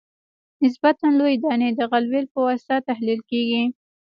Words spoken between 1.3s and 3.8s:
دانې د غلبیل په واسطه تحلیل کیږي